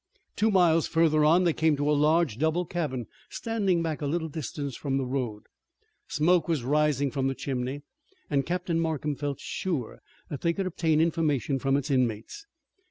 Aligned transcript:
Two 0.35 0.49
miles 0.49 0.87
further 0.87 1.23
on 1.23 1.43
they 1.43 1.53
came 1.53 1.75
to 1.77 1.87
a 1.87 1.91
large, 1.93 2.39
double 2.39 2.65
cabin 2.65 3.05
standing 3.29 3.83
back 3.83 4.01
a 4.01 4.07
little 4.07 4.29
distance 4.29 4.75
from 4.75 4.97
the 4.97 5.05
road. 5.05 5.43
Smoke 6.07 6.47
was 6.47 6.63
rising 6.63 7.11
from 7.11 7.27
the 7.27 7.35
chimney, 7.35 7.83
and 8.27 8.43
Captain 8.43 8.79
Markham 8.79 9.15
felt 9.15 9.39
sure 9.39 9.99
that 10.27 10.41
they 10.41 10.53
could 10.53 10.65
obtain 10.65 10.99
information 11.01 11.59
from 11.59 11.77
its 11.77 11.91
inmates. 11.91 12.47